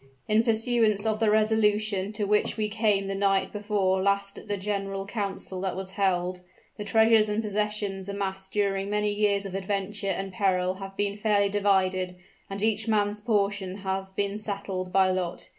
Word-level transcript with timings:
In 0.27 0.41
pursuance 0.41 1.05
of 1.05 1.19
the 1.19 1.29
resolution 1.29 2.11
to 2.13 2.23
which 2.25 2.57
we 2.57 2.69
came 2.69 3.05
the 3.07 3.13
night 3.13 3.53
before 3.53 4.01
last 4.01 4.39
at 4.39 4.47
the 4.47 4.57
general 4.57 5.05
council 5.05 5.61
that 5.61 5.75
was 5.75 5.91
held, 5.91 6.41
the 6.75 6.83
treasures 6.83 7.29
and 7.29 7.43
possessions 7.43 8.09
amassed 8.09 8.51
during 8.51 8.89
many 8.89 9.13
years 9.13 9.45
of 9.45 9.53
adventure 9.53 10.07
and 10.09 10.33
peril 10.33 10.73
have 10.73 10.97
been 10.97 11.17
fairly 11.17 11.49
divided, 11.49 12.15
and 12.49 12.63
each 12.63 12.87
man's 12.87 13.21
portion 13.21 13.75
has 13.85 14.11
been 14.11 14.39
settled 14.39 14.91
by 14.91 15.11
lot. 15.11 15.49